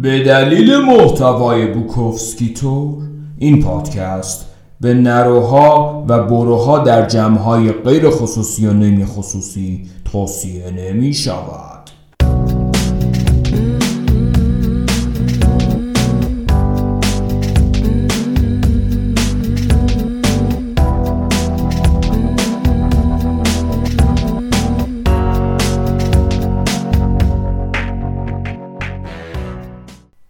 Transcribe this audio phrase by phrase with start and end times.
[0.00, 3.02] به دلیل محتوای بوکوفسکی تور
[3.38, 4.46] این پادکست
[4.80, 11.77] به نروها و بروها در جمعهای غیر خصوصی و نمی خصوصی توصیه نمی شود.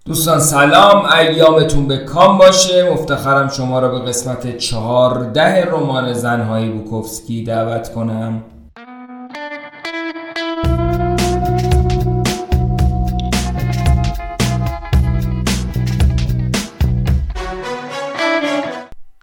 [0.08, 2.90] دوستان سلام ایامتون به کام باشه.
[2.92, 8.42] مفتخرم شما را به قسمت چهارده رمان زنهای بوکوفسکی دعوت کنم.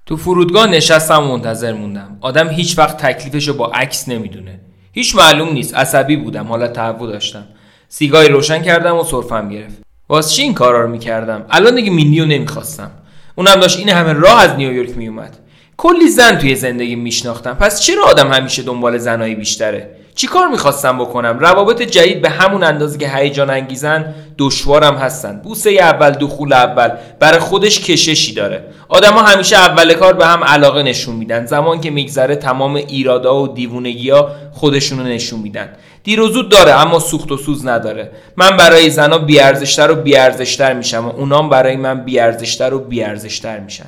[0.05, 2.17] تو فرودگاه نشستم و منتظر موندم.
[2.21, 4.59] آدم هیچ وقت تکلیفشو با عکس نمی‌دونه.
[4.91, 5.75] هیچ معلوم نیست.
[5.75, 6.47] عصبی بودم.
[6.47, 7.43] حالا تهوع داشتم.
[7.87, 9.84] سیگاری روشن کردم و سرفم گرفت.
[10.09, 12.91] واس چی این کارا رو می‌کردم؟ الان دیگه میندیو نمی‌خواستم.
[13.35, 15.37] اونم داشت این همه راه از نیویورک میومد
[15.77, 17.53] کلی زن توی زندگی میشناختم.
[17.53, 22.63] پس چرا آدم همیشه دنبال زنایی بیشتره؟ چی کار می‌خواستم بکنم؟ روابط جدید به همون
[22.63, 25.41] اندازه که هیجان انگیزن دشوارم هستن.
[25.43, 26.89] بوسه اول دخول اول.
[27.19, 28.63] برای خودش کششی داره.
[28.89, 31.45] آدما همیشه اول کار به هم علاقه نشون میدن.
[31.45, 35.69] زمان که میگذره تمام ایرادا و دیوونگی ها خودشونو نشون میدن.
[36.05, 38.11] دیر و زود داره اما سوخت و سوز نداره.
[38.37, 43.85] من برای زنا بیارزشتر و بیارزشتر میشم و اونام برای من بیارزشتر و بیارزشتر میشن.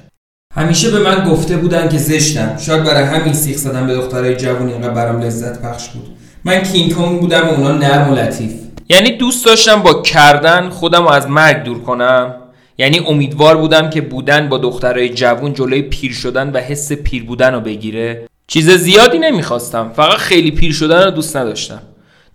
[0.56, 2.58] همیشه به من گفته بودن که زشتم.
[2.58, 6.08] شاید برای همین سیخ زدن به دخترای جوون اینقدر برام لذت بخش بود.
[6.46, 8.52] من کینگ کونگ بودم و اونا نرم و لطیف.
[8.90, 12.36] یعنی دوست داشتم با کردن خودم رو از مرگ دور کنم.
[12.78, 17.54] یعنی امیدوار بودم که بودن با دخترای جوون جلوی پیر شدن و حس پیر بودن
[17.54, 18.28] رو بگیره.
[18.48, 19.92] چیز زیادی نمی‌خواستم.
[19.96, 21.82] فقط خیلی پیر شدن رو دوست نداشتم.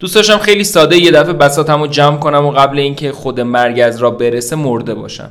[0.02, 3.80] دوست داشتم خیلی ساده یه دفعه بساتم رو جمع کنم و قبل اینکه خود مرگ
[3.80, 5.30] از را برسه مرده باشم.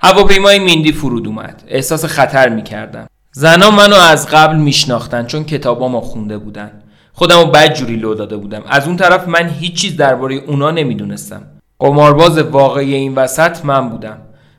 [0.00, 1.62] هواپیمای میندی فرود اومد.
[1.68, 3.06] احساس خطر می‌کردم.
[3.32, 6.70] زنا منو از قبل میشناختن چون کتابامو خونده بودن.
[7.12, 8.62] خودم رو بد جوری لو داده بودم.
[8.68, 11.42] از اون طرف من هیچ چیز درباره اونا نمی‌دونستم.
[11.78, 14.18] قمارباز واقعی این وسط من بودم.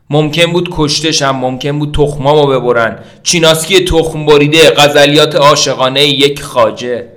[0.09, 2.99] ممکن بود کشتشم ممکن بود تخمامو ببرن.
[3.23, 7.16] چیناسکی تخم بریده غزلیات عاشقانه یک خاجه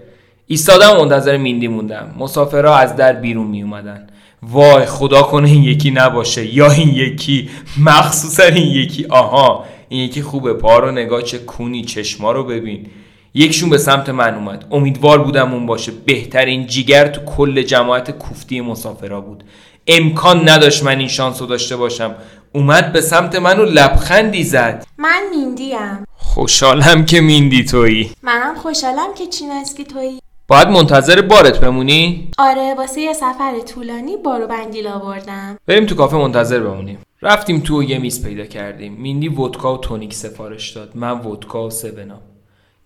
[0.52, 2.14] ایستادم منتظر میندی موندم.
[2.18, 4.06] مسافرها از در بیرون می اومدن
[4.42, 7.50] وای خدا کنه این یکی نباشه یا این یکی.
[7.80, 9.06] مخصوصا این یکی.
[9.06, 10.52] آها این یکی خوبه.
[10.52, 12.86] پا رو نگاه چه کونی چشما رو ببین.
[13.34, 14.64] یکشون به سمت من اومد.
[14.70, 15.92] امیدوار بودم اون باشه.
[16.06, 19.44] بهترین جیگر تو کل جماعت کوفتی مسافرا بود.
[19.86, 22.14] امکان نداشت من این شانس رو داشته باشم.
[22.52, 24.86] اومد به سمت من و لبخندی زد.
[24.98, 26.06] من میندیم.
[26.16, 28.10] خوشحالم که میندی تویی.
[28.22, 30.20] منم خوشحالم که چینسکی تویی.
[30.50, 35.58] باید منتظر بارت بمونی؟ آره واسه یه سفر طولانی بارو بندیل آوردم.
[35.66, 36.98] بریم تو کافه منتظر بمونیم.
[37.22, 38.92] رفتیم تو و یه میز پیدا کردیم.
[38.92, 40.90] میندی ودکا و تونیک سفارش داد.
[40.94, 42.18] من ودکا و سبنا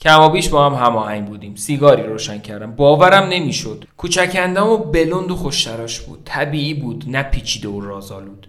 [0.00, 1.54] کمابیش با هم هماهنگ بودیم.
[1.54, 2.72] سیگاری روشن کردم.
[2.72, 3.84] باورم نمی‌شد.
[3.96, 6.22] کوچک و بلند و خوشتراش بود.
[6.24, 8.46] طبیعی بود نه پیچیده و رازآلود.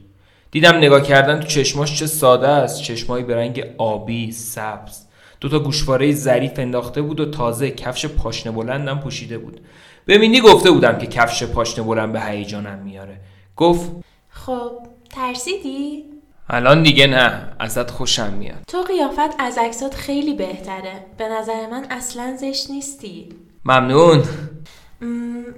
[0.51, 2.81] دیدم نگاه کردن تو چشماش چه ساده است.
[2.81, 5.04] چشمایی به رنگ آبی سبز.
[5.45, 9.61] دو تا گوشواره ظریف انداخته بود و تازه کفش پاشنه بلندم پوشیده بود.
[10.05, 13.17] به مینی گفته بودم که کفش پاشنه بلند به هیجانم میاره.
[13.55, 13.91] گفت
[14.29, 14.71] خب
[15.09, 16.03] ترسیدی؟
[16.49, 18.57] الان دیگه نه ازت خوشم میاد.
[18.67, 21.05] تو قیافت از عکسات خیلی بهتره.
[21.17, 23.29] به نظر من اصلا زشت نیستی.
[23.65, 24.23] ممنون.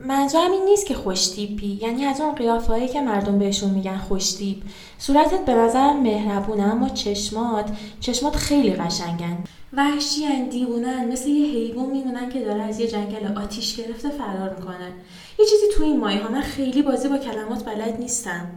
[0.08, 4.58] منظورم این نیست که خوشتیپی یعنی از اون قیافهایی که مردم بهشون میگن خوشتیپ
[4.98, 9.38] صورتت به نظر مهربونه اما چشمات چشمات خیلی قشنگن.
[9.74, 14.92] وحشی دیوونن مثل یه حیوان میمونن که داره از یه جنگل آتیش گرفته فرار می‌کنن
[15.40, 18.52] یه چیزی تو این مایه ها من خیلی بازی با کلمات بلد نیستم.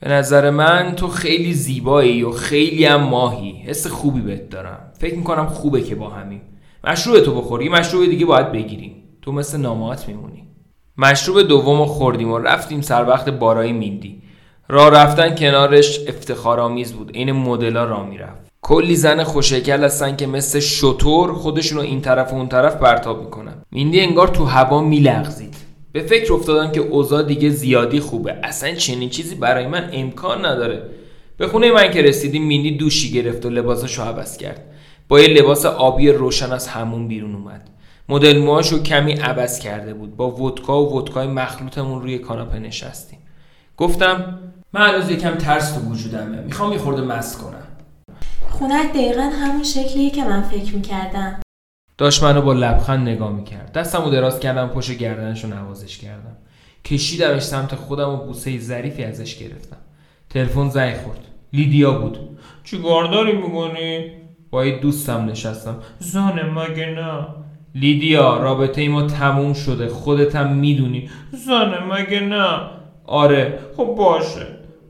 [0.00, 3.52] به نظر من تو خیلی زیبایی و خیلی هم ماهی.
[3.52, 4.92] حس خوبی بهت دارم.
[4.98, 6.42] فکر می‌کنم خوبه که با همیم.
[6.84, 8.96] مشروب تو بخوری مشروب دیگه باید بگیریم.
[9.22, 10.48] تو مثل نامات میمونی.
[10.96, 14.22] مشروب دوم خوردیم و رفتیم سر وقت بارایی میندی.
[14.68, 17.10] راه رفتن کنارش افتخارآمیز بود.
[17.14, 18.39] این مدلا را می‌رفت.
[18.62, 23.24] کلی زن خوشکل هستن که مثل شطور خودشون رو این طرف و اون طرف پرتاب
[23.24, 23.54] می‌کنن.
[23.70, 25.54] میندی انگار تو هوا میلغزید.
[25.92, 28.36] به فکر افتادم که اوضاع دیگه زیادی خوبه.
[28.42, 30.82] اصلا چنین چیزی برای من امکان نداره.
[31.36, 34.64] به خونه من که رسیدیم میندی دوشی گرفت و لباساشو عوض کرد.
[35.08, 37.70] با یه لباس آبی روشن از همون بیرون اومد.
[38.08, 40.16] مدل موهاشو کمی عوض کرده بود.
[40.16, 43.18] با ودکا و ودکای مخلوطمون روی کاناپه نشستیم.
[43.76, 44.38] گفتم
[44.72, 46.40] من هنوز یکم ترس تو وجودمه.
[46.40, 47.59] می‌خوام یه خورده مست کنم.
[48.60, 51.40] خونت دقیقا همون شکلیه که من فکر می‌کردم.
[51.98, 53.72] داشت منو با لبخند نگاه می‌کرد.
[53.72, 56.36] دستمو دراز کردم پشت گردنشو نوازش کردم.
[56.84, 59.76] کشیدمش سمت خودم و بوسه ظریفی ازش گرفتم.
[60.30, 61.18] تلفن زنگ خورد.
[61.52, 62.18] لیدیا بود.
[62.64, 64.12] چیکار داری می‌کنی؟
[64.50, 65.76] با یه دوستم نشستم.
[65.98, 67.26] زنه مگه نه.
[67.74, 69.88] لیدیا رابطه ای ما تموم شده.
[69.88, 71.10] خودتم می‌دونی.
[71.46, 72.60] زنه مگه نه.
[73.06, 74.46] آره خب باشه.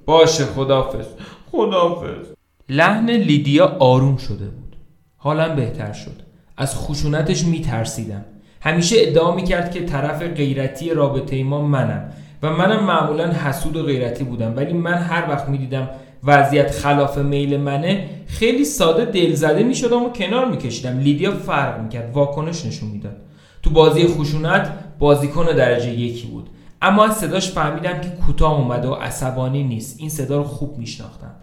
[0.06, 1.06] باشه خدافظ
[1.52, 2.39] خدافظ
[2.70, 4.76] لحن لیدیا آروم شده بود.
[5.16, 6.22] حالم بهتر شد.
[6.56, 8.24] از خشونتش میترسیدم.
[8.60, 12.12] همیشه ادعا می‌کرد که طرف غیرتی رابطه ما منم
[12.42, 15.88] و منم معمولا حسود و غیرتی بودم ولی من هر وقت می‌دیدم
[16.24, 20.98] وضعیت خلاف میل منه خیلی ساده دلزده می‌شدم و کنار میکشیدم.
[20.98, 23.16] لیدیا فرق می‌کرد واکنش نشون می‌داد.
[23.62, 26.48] تو بازی خشونت بازیکن درجه یکی بود.
[26.82, 30.00] اما از صداش فهمیدم که کوتاه اومده و عصبانی نیست.
[30.00, 31.34] این صدا رو خوب میشناختم.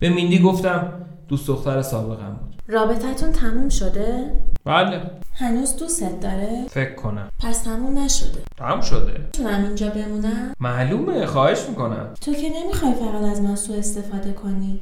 [0.00, 0.92] به میندی گفتم
[1.28, 2.62] دوست دختر سابقم بود.
[2.68, 4.30] رابطتون تموم شده؟
[4.64, 5.02] بله.
[5.34, 7.28] هنوز دوستت داره؟ فکر کنم.
[7.40, 8.42] پس تموم نشده.
[8.56, 9.20] تموم شده.
[9.24, 12.14] می‌تونم اینجا بمونم؟ معلومه خواهش می‌کنم.
[12.20, 14.80] تو که نمی‌خوای فقط از من سوء استفاده کنی.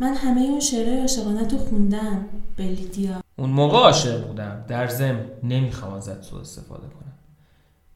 [0.00, 2.24] من همه اون شعرهای عاشقانه تو خوندم
[2.56, 4.64] به لیدیا اون موقع عاشق بودم.
[4.68, 7.12] در ضمن نمی‌خوام ازت سوء استفاده کنم.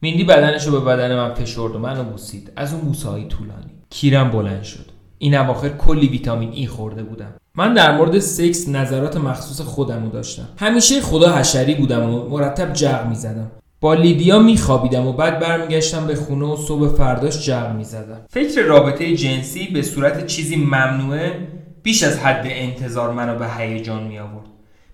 [0.01, 2.51] میندی بدنش رو به بدن من فشرد و منو بوسید.
[2.55, 3.71] از اون بوس‌های طولانی.
[3.89, 4.90] کیرم بلند شد.
[5.21, 7.33] این اواخر کلی ویتامین E خورده بودم.
[7.55, 10.47] من در مورد سکس نظرات مخصوص خودم رو داشتم.
[10.57, 13.51] همیشه خدا حشری بودم و مرتب جغ می‌زدم.
[13.81, 18.21] با لیدیا میخوابیدم و بعد برمیگشتم به خونه و صبح فرداش جغ می‌زدم.
[18.29, 21.47] فکر رابطه جنسی به صورت چیزی ممنوعه
[21.83, 24.50] بیش از حد انتظار منو به هیجان می آورد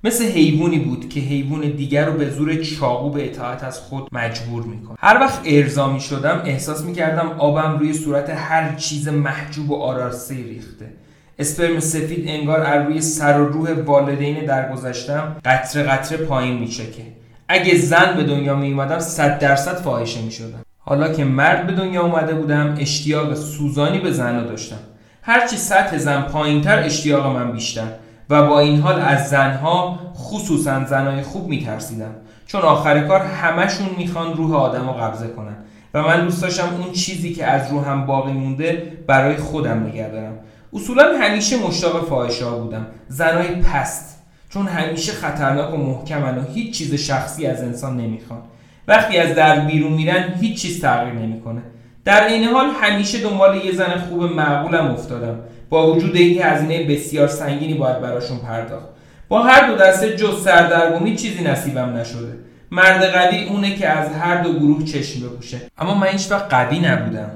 [0.07, 4.63] مثل حیوانی بود که حیوان دیگر رو به زور چاقو به اطاعت از خود مجبور
[4.63, 9.71] می‌کنه هر وقت ارضا می شدم احساس می کردم آبم روی صورت هر چیز محجوب
[9.71, 10.85] و آراسته ریخته.
[11.39, 17.03] اسپرم سفید انگار از روی سر و روح والدین درگذشتم قطره قطره پایین میچکه.
[17.47, 21.73] اگه زن به دنیا می اومدم صد درصد فاحشه می شدم حالا که مرد به
[21.73, 24.79] دنیا اومده بودم اشتیاق سوزانی به زنها داشتم.
[25.21, 27.87] هرچی سطح زن پایینتر اشتیاق من بیشتر.
[28.29, 32.15] و با این حال از زنها خصوصا زنهای خوب میترسیدم.
[32.45, 35.55] چون آخر کار همشون می‌خوان روح آدم رو قبضه کنن.
[35.93, 40.33] و من دوست داشتم اون چیزی که از روحم باقی مونده برای خودم نگه دارم
[40.73, 42.87] اصولا همیشه مشتاق فاحشه بودم.
[43.07, 44.23] زنهای پست.
[44.49, 48.39] چون همیشه خطرناک و محکمن و هیچ چیز شخصی از انسان نمی‌خوان.
[48.87, 51.61] وقتی از در بیرون میرن هیچ چیز تغییر نمی‌کنه.
[52.05, 55.39] در این حال همیشه دنبال یه زن خوب معقولم افتادم.
[55.69, 58.87] با وجود اینکه هزینه بسیار سنگینی باید براشون پرداخت.
[59.27, 62.37] با هر دو دسته جز سردرگمی چیزی نصیبم نشده.
[62.71, 65.61] مرد قوی اونه که از هر دو گروه چشم بپوشه.
[65.77, 67.31] اما من هیچ وقت قوی نبودم.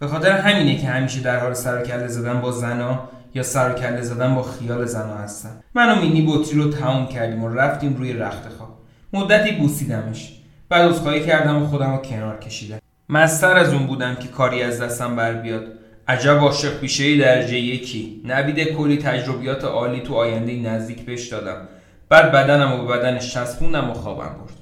[0.00, 4.42] به خاطر همینه که همیشه در حال سر زدن با زنا یا سر زدن با
[4.42, 5.50] خیال زنا هستم.
[5.74, 8.78] من و مینی بطری رو تمام کردیم و رفتیم روی رخت خواب.
[9.12, 10.32] مدتی بوسیدمش.
[10.68, 12.78] بعد عذرخواهی کردم و خودم رو کنار کشیدم.
[13.08, 15.66] مستر از اون بودم که کاری از دستم بر بیاد.
[16.08, 18.20] عجب عاشق پیشه درجه یکی.
[18.24, 21.68] نوید کلی تجربیات عالی تو آینده نزدیک بهش دادم.
[22.08, 24.56] بعد بدنم و به بدنش چسبوندم و خوابم برد.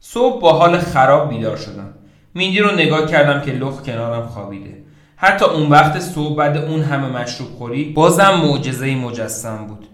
[0.00, 1.94] صبح با حال خراب بیدار شدم.
[2.34, 4.82] میندی رو نگاه کردم که لخ کنارم خوابیده.
[5.16, 9.86] حتی اون وقت صبح بعد اون همه مشروب خوری بازم معجزه مجسم بود.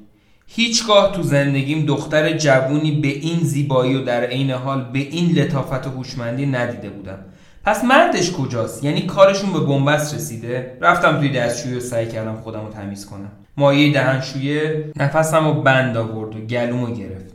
[0.47, 5.87] هیچگاه تو زندگیم دختر جوونی به این زیبایی و در عین حال به این لطافت
[5.87, 7.19] و هوشمندی ندیده بودم.
[7.65, 12.67] پس مردش کجاست؟ یعنی کارشون به بنبست رسیده؟ رفتم توی دستشویی و سعی کردم خودم
[12.67, 13.31] رو تمیز کنم.
[13.57, 17.35] مایه دهنشویه نفسم رو بند آورد و گلومو گرفت.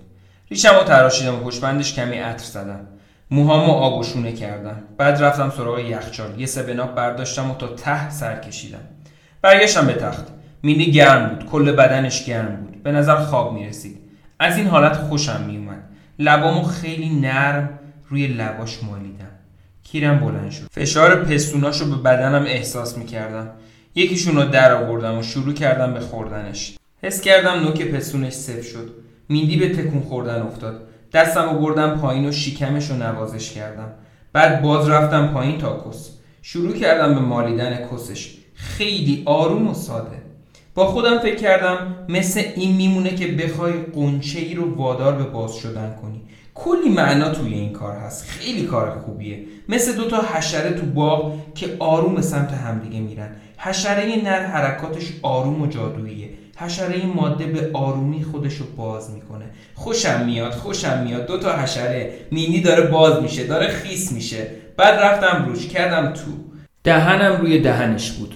[0.49, 2.79] ریشم رو تراشیدم و پشبندش کمی عطر زدم.
[3.31, 4.83] موهامو و شونه کردم.
[4.97, 6.39] بعد رفتم سراغ یخچال.
[6.39, 8.79] یه سبناک برداشتم و تا ته سر کشیدم.
[9.41, 10.27] برگشتم به تخت.
[10.63, 11.45] میلی گرم بود.
[11.45, 12.83] کل بدنش گرم بود.
[12.83, 13.97] به نظر خواب می‌رسید.
[14.39, 15.83] از این حالت خوشم میومد
[16.19, 17.69] لبامو خیلی نرم
[18.09, 19.36] روی لباش مالیدم.
[19.91, 20.67] کیرم بلند شد.
[20.71, 23.49] فشار پستوناشو به بدنم احساس می‌کردم.
[23.95, 26.77] یکیشون رو در آوردم و شروع کردم به خوردنش.
[27.03, 28.93] حس کردم نوک پستونش سف شد.
[29.29, 30.87] میندی به تکون خوردن افتاد.
[31.13, 33.91] دستم رو بردم پایین و شیکمش رو نوازش کردم.
[34.33, 36.09] بعد باز رفتم پایین تا کس.
[36.41, 38.37] شروع کردم به مالیدن کسش.
[38.53, 40.17] خیلی آروم و ساده.
[40.75, 45.55] با خودم فکر کردم مثل این میمونه که بخوای قنچه ای رو وادار به باز
[45.55, 46.21] شدن کنی.
[46.57, 48.23] کلی معنا توی این کار هست.
[48.23, 49.39] خیلی کار خوبیه.
[49.69, 53.29] مثل دوتا حشره تو باغ که آروم به سمت همدیگه میرن.
[53.57, 56.29] حشره نر حرکاتش آروم و جادوییه.
[56.57, 59.45] حشره ماده به آرومی خودش رو باز می‌کنه.
[59.75, 61.27] خوشم میاد خوشم میاد.
[61.27, 62.13] دوتا حشره.
[62.31, 64.47] مینی داره باز میشه داره خیس میشه.
[64.77, 66.31] بعد رفتم روش کردم تو.
[66.83, 68.33] دهنم روی دهنش بود.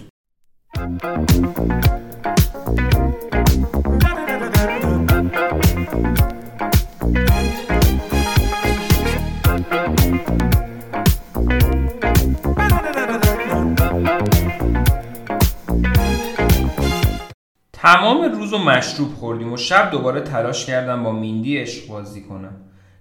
[17.91, 22.53] تمام روز و مشروب خوردیم و شب دوباره تلاش کردم با میندی عشق بازی کنم.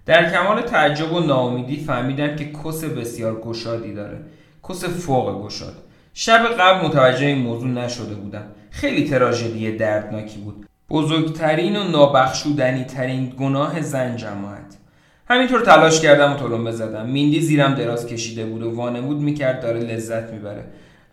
[0.05, 4.17] در کمال تعجب و ناامیدی فهمیدم که کس بسیار گشادی داره.
[4.69, 5.73] کس فوق گشاد.
[6.13, 8.43] شب قبل متوجه این موضوع نشده بودم.
[8.71, 10.65] خیلی تراژدی دردناکی بود.
[10.89, 14.77] بزرگترین و نابخشودنی ترین گناه زن جماعت.
[15.27, 17.09] همینطور تلاش کردم و طلم بزدم.
[17.09, 20.63] میندی زیرم دراز کشیده بود و وانمود می‌کرد داره لذت می‌بره.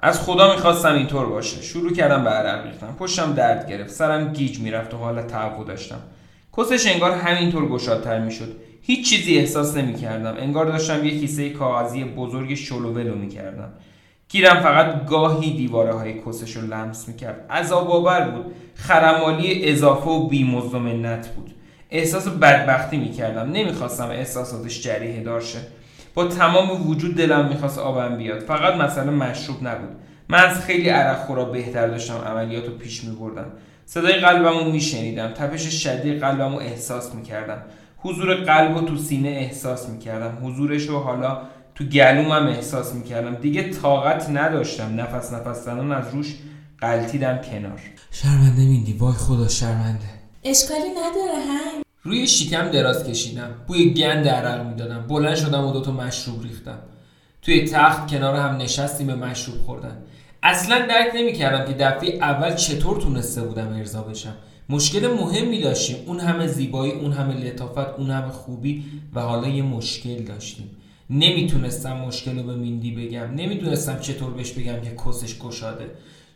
[0.00, 1.62] از خدا می‌خواستم اینطور باشه.
[1.62, 3.90] شروع کردم به عرق ریختم پشتم درد گرفت.
[3.90, 6.00] سرم گیج می‌رفت و حالا تعو داشتم.
[6.57, 8.57] کسش انگار همینطور گشادتر می‌شد.
[8.83, 10.35] هیچ چیزی احساس نمی‌کردم.
[10.38, 13.73] انگار داشتم یه کیسه کاغذی بزرگ شلو ولو می‌کردم.
[14.28, 17.47] گیرم فقط گاهی دیواره های کسش رو لمس می‌کرد.
[17.50, 18.55] عذاب آور بود.
[18.75, 21.50] خرمالی اضافه و بیمزد و منت بود.
[21.90, 23.50] احساس بدبختی می‌کردم.
[23.50, 25.59] نمی‌خواستم احساساتش جریه دارشه
[26.18, 28.40] با تمام وجود دلم می‌خواست آبم بیاد.
[28.40, 29.96] فقط مثلا مشروب نبود.
[30.28, 33.46] من از خیلی عرق خورا بهتر داشتم عملیات رو پیش میبردم.
[33.87, 35.28] صدای قلبم رو میشنیدم.
[35.28, 37.62] تپش شدید قلبم رو احساس می‌کردم.
[37.98, 40.46] حضور قلب رو تو سینه احساس می‌کردم.
[40.46, 41.38] حضورش رو حالا
[41.75, 43.34] تو گلومم احساس می‌کردم.
[43.34, 45.00] دیگه طاقت نداشتم.
[45.00, 46.34] نفس نفس زنان از روش
[46.80, 47.80] قلتیدم کنار.
[48.10, 50.08] شرمنده میندی؟ وای خدا شرمنده.
[50.44, 53.50] اشکالی نداره هم روی شیکم دراز کشیدم.
[53.67, 55.07] بوی گند عرق می‌دادم.
[55.09, 56.78] بلند شدم و دوتا مشروب ریختم.
[57.43, 59.97] توی تخت کنار هم نشستیم به مشروب خوردن.
[60.43, 64.35] اصلا درک نمی‌کردم که دفعه اول چطور تونسته بودم ارضا بشم.
[64.69, 65.97] مشکل مهمی داشتیم.
[66.07, 70.71] اون همه زیبایی اون همه لطافت اون همه خوبی و حالا یه مشکل داشتیم.
[71.11, 73.35] نمی‌تونستم مشکل رو به میندی بگم.
[73.35, 75.90] نمی‌دونستم چطور بهش بگم که کسش گشاده.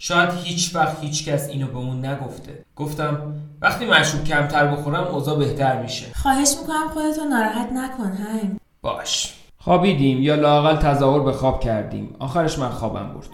[0.05, 2.65] شاید هیچ وقت هیچ کس اینو به اون نگفته.
[2.77, 6.07] گفتم وقتی مشروب کمتر بخورم اوضاع بهتر میشه.
[6.15, 9.35] خواهش می‌کنم خودتو ناراحت نکن هم باش.
[9.59, 13.29] خوابیدیم یا لاقل تظاهر به خواب کردیم؟ آخرش من خوابم برد.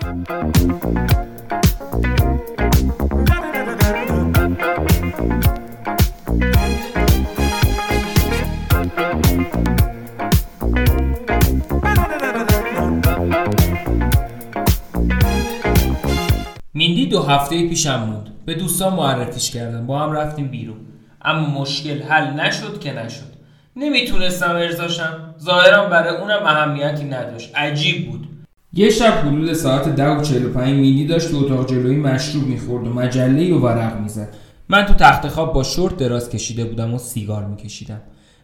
[17.09, 19.87] دو هفته پیشم موند به دوستان معرفیش کردم.
[19.87, 20.77] با هم رفتیم بیرون.
[21.23, 23.39] اما مشکل حل نشد که نشد.
[23.77, 25.35] نمی‌تونستم ارزاشم.
[25.41, 27.57] ظاهرا برای اونم اهمیتی نداشت.
[27.57, 28.29] عجیب بود.
[28.73, 32.47] یه شب حدود ساعت ده و چهل و پنج میندی داشت تو اتاق جلوی مشروب
[32.47, 34.29] می‌خورد و مجله و ورق می‌زد.
[34.69, 38.01] من تو تخت خواب با شورت دراز کشیده بودم و سیگار میکشیدم.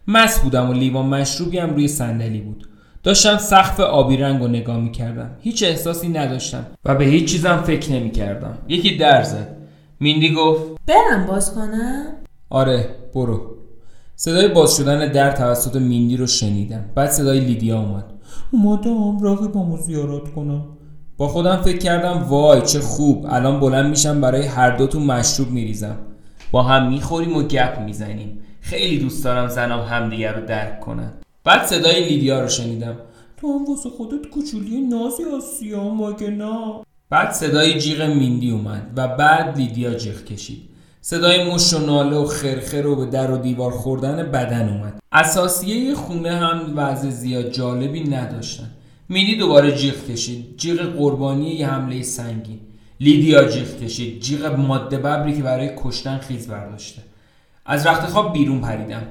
[0.09, 2.69] مس بودم و لیوان مشروبی هم روی صندلی بود.
[3.05, 5.31] داشتم سقف آبی رنگ رو نگاه می‌کردم.
[5.41, 8.59] هیچ احساسی نداشتم و به هیچ چیزم فکر نمی‌کردم.
[8.69, 9.57] یکی در زد.
[10.01, 12.05] میندی گفت برم باز کنم؟
[12.51, 13.57] آره برو.
[14.17, 16.85] صدای باز شدن در توسط میندی رو شنیدم.
[16.95, 18.05] بعد صدای لیدیا اومد.
[18.53, 20.65] اومدم راقبامو زیارت کنم.
[21.17, 25.97] با خودم فکر کردم وای چه خوب الان بلند میشم برای هر دوتون مشروب میریزم.
[26.51, 28.39] با هم می‌خوریم و گپ می‌زنیم.
[28.61, 31.13] خیلی دوست دارم زنم همدیگه رو درک کنن
[31.45, 32.97] بعد صدای لیدیا رو شنیدم.
[33.37, 39.09] تو هم واسه خودت کوچولی نازی هستی مگه نه؟ بعد صدای جیغ میندی اومد و
[39.09, 40.63] بعد لیدیا جیغ کشید.
[41.01, 45.01] صدای مشت و ناله و خرخر و به در و دیوار خوردن بدن اومد.
[45.13, 48.71] اثاثیه خونه هم وضع زیاد جالبی نداشتن.
[49.09, 50.57] میندی دوباره جیغ کشید.
[50.57, 52.61] جیغ قربانی یه حمله سنگین
[53.01, 54.21] لیدیا جیغ کشید.
[54.21, 57.03] جیغ ماده ببری که برای کشتن خیز برداشته.
[57.67, 59.03] از رختخواب بیرون پریدم.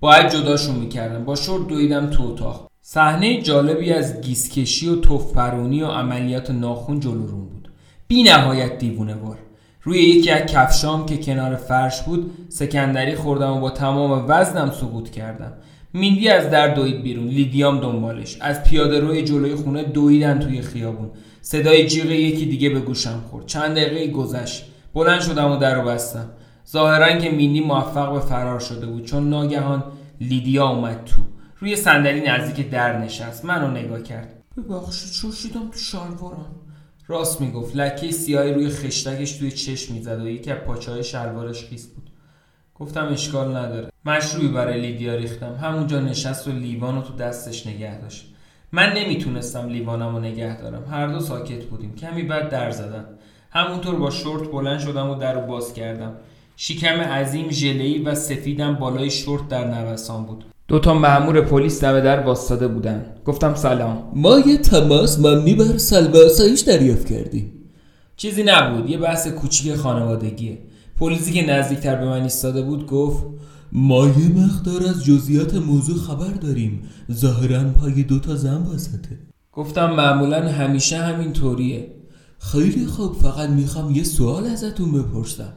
[0.00, 2.70] باید جداشون می‌کردم با شورت دویدم تو اتاق.
[2.82, 7.70] صحنه جالبی از گیسکشی و تف‌پرونی و عملیات ناخون جلو روم بود.
[8.08, 9.38] بی نهایت دیوونه وار.
[9.82, 15.10] روی یکی از کفشام که کنار فرش بود سکندری خوردم و با تمام وزنم سقوط
[15.10, 15.52] کردم.
[15.92, 17.26] میندی از در دوید بیرون.
[17.26, 18.38] لیدیام دنبالش.
[18.40, 21.10] از پیاده روی جلوی خونه دویدن توی خیابون.
[21.40, 23.46] صدای جیغ یکی دیگه به گوشم خورد.
[23.46, 24.64] چند دقیقه گذشت.
[24.94, 26.28] بلند شدم و در رو بستم.
[26.72, 29.84] ظاهرا که میندی موفق به فرار شده بود چون ناگهان
[30.20, 31.22] لیدیا اومد تو.
[31.58, 33.44] روی صندلی نزدیک در نشست.
[33.44, 34.42] منو نگاه کرد.
[34.56, 36.54] ببخشید شوشیدم تو شلوارم؟
[37.08, 37.76] راست می‌گفت.
[37.76, 42.10] لکه سیاهی روی خشتکش توی چشم می‌زد و یکی از پاچه شلوارش خیس بود.
[42.74, 43.88] گفتم اشکال نداره.
[44.04, 45.54] مشروبی برای لیدیا ریختم.
[45.62, 48.34] همونجا نشست و لیوان رو تو دستش نگه داشت.
[48.72, 50.84] من نمی‌تونستم لیوانم رو نگه دارم.
[50.90, 51.94] هر دو ساکت بودیم.
[51.94, 53.04] کمی بعد در زدن.
[53.50, 56.12] همونطور با شورت بلند شدم و در رو باز کردم.
[56.62, 60.44] شیکم عظیم ژله‌ای و سفیدم بالای شورت در نوسان بود.
[60.68, 63.06] دو تا مأمور پلیس دم در واسطاده بودن.
[63.24, 64.12] گفتم سلام.
[64.14, 67.52] ما یه تماس ممنی بر سلب آسایش دریافت کردیم.
[68.16, 68.90] چیزی نبود.
[68.90, 70.58] یه بحث کوچیک خانوادگیه.
[70.98, 73.24] پلیسی که نزدیکتر به من ایستاده بود گفت
[73.72, 76.82] ما یه مقدار از جزئیات موضوع خبر داریم.
[77.12, 79.18] ظاهرا پای دو تا زن واسطه.
[79.52, 81.88] گفتم معمولا همیشه همین طوریه
[82.38, 83.12] خیلی خوب.
[83.12, 85.52] فقط می‌خوام یه سوال ازتون بپرسم.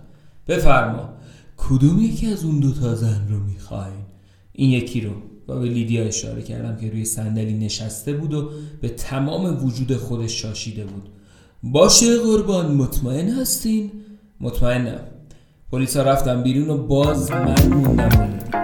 [0.48, 1.10] بفرما.
[1.58, 4.06] کدوم یکی از اون دوتا زن رو می‌خواین؟
[4.52, 5.12] این یکی رو.
[5.48, 8.50] و به لیدیا اشاره کردم که روی صندلی نشسته بود و
[8.82, 11.10] به تمام وجود خودش شاشیده بود.
[11.64, 13.92] باشه قربان مطمئن هستین؟
[14.42, 15.00] مطمئنم.
[15.72, 18.63] پلیسا رفتم بیرون و باز من موندم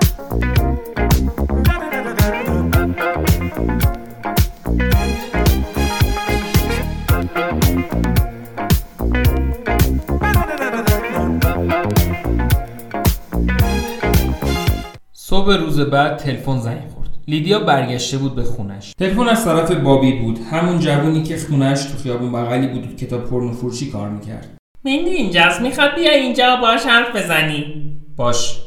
[15.39, 17.09] صبح روز بعد تلفن زنگ خورد.
[17.27, 18.93] لیدیا برگشته بود به خونش.
[18.99, 20.39] تلفن از طرف بابی بود.
[20.51, 24.57] همون جوونی که خونش تو خیابون بغلی بود که تا پرنو فروشی کار می‌کرد.
[24.85, 25.61] مندی اینجاست.
[25.61, 27.91] می‌خواد بیا اینجا باش حرف بزنی.
[28.15, 28.59] باش.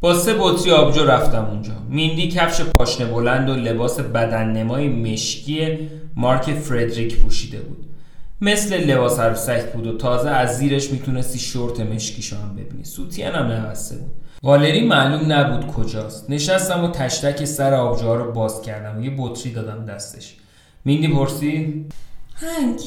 [0.00, 1.72] با سه بطری آبجو رفتم اونجا.
[1.88, 5.78] میندی کفش پاشنه بلند و لباس بدن نمای مشکی
[6.16, 7.86] مارک فردریک پوشیده بود.
[8.40, 12.84] مثل لباس عروسک بود و تازه از زیرش می‌تونستی شورت مشکیشو هم ببینی.
[12.84, 14.21] سوتین هم نبسته بود.
[14.44, 16.30] گالری معلوم نبود کجاست.
[16.30, 20.36] نشستم و تشتک سر آبجوها رو باز کردم و یه بطری دادم دستش.
[20.84, 21.86] میندی پرسی؟
[22.34, 22.80] هنگ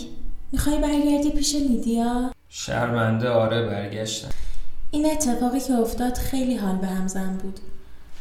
[0.52, 4.28] می‌خوای برگردی پیش لیدیا؟ شرمنده آره برگشتم.
[4.92, 7.60] این اتفاقی که افتاد خیلی حال به هم زن بود.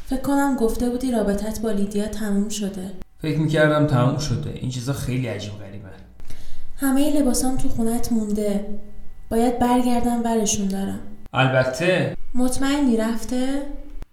[0.07, 2.91] فکر کنم گفته بودی رابطت با لیدیا تموم شده.
[3.23, 4.51] فکر می‌کردم تموم شده.
[4.51, 5.89] این چیزا خیلی عجیب غریبه.
[6.77, 8.67] همه لباسام تو خونت مونده.
[9.31, 11.01] باید برگردم برشون دارم.
[11.37, 12.17] البته.
[12.35, 13.63] مطمئنی رفته؟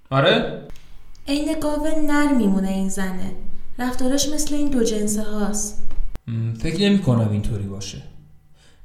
[0.09, 0.61] آره.
[1.27, 3.31] عین گاو نر میمونه این زنه.
[3.79, 5.83] رفتارش مثل این دو جنسه هاست.
[6.59, 8.01] فکر نمی کنم اینطوری باشه.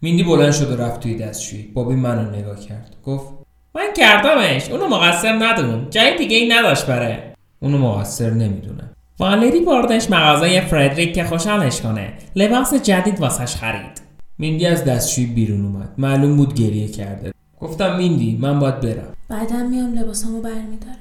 [0.00, 1.62] میندی بلند شد و رفت توی دستشویی.
[1.62, 2.96] بابی منو نگاه کرد.
[3.04, 3.26] گفت
[3.74, 4.70] من کردمش.
[4.70, 7.34] اونو مقصر ندون جای دیگه ای نداشت بره.
[7.60, 8.90] اونو مقصر نمی‌دونم.
[9.18, 12.12] والدی بردش مغازه فردریک که خوشحالش کنه.
[12.36, 14.00] لباس جدید واسش خرید.
[14.38, 15.88] میندی از دستشویی بیرون اومد.
[15.98, 17.32] معلوم بود گریه کرده.
[17.60, 19.12] گفتم میندی من باید برم.
[19.28, 20.96] بعدا میام لباسامو برمیدارم.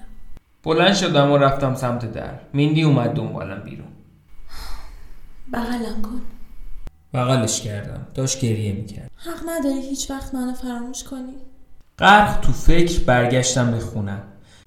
[0.63, 2.39] بلند شدم و رفتم سمت در.
[2.53, 3.87] میندی اومد دنبالم بیرون.
[5.53, 6.21] بغلم کن.
[7.13, 8.07] بغلش کردم.
[8.13, 9.11] داشت گریه می‌کرد.
[9.17, 11.33] حق نداری هیچ وقت منو فراموش کنی.
[11.99, 14.21] غرق تو فکر برگشتم به خونم.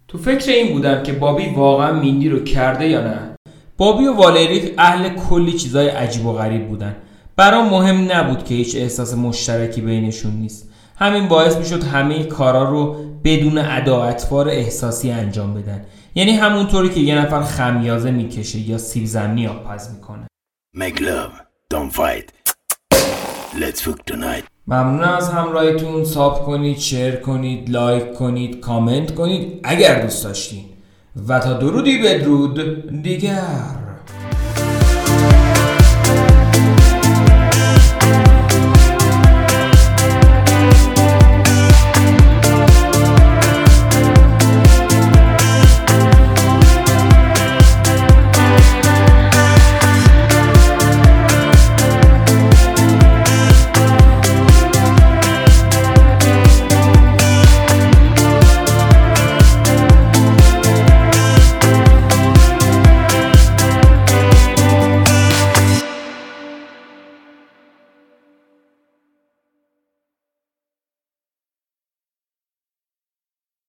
[0.09, 3.37] تو فکر این بودم که بابی واقعا میندی رو کرده یا نه؟
[3.77, 6.96] بابی و والریک اهل کلی چیزای عجیب و غریب بودن.
[7.37, 10.67] برام مهم نبود که هیچ احساس مشترکی بینشون نیست.
[10.98, 15.84] همین باعث می‌شد همه کارا رو بدون ادا اطوار احساسی انجام بدن.
[16.14, 20.26] یعنی همونطوری که یه نفر خمیازه می‌کشه یا سیب زمینی آبپز می‌کنه.
[20.76, 21.32] Make love,
[21.74, 22.54] don't fight.
[23.54, 24.44] Let's fuck tonight.
[24.66, 26.04] ممنونم از همراهیتون.
[26.04, 29.61] ساب کنید شیر کنید لایک کنید کامنت کنید.
[29.64, 30.64] اگر دوست داشتین.
[31.28, 33.42] و تا درودی بدرود دیگر.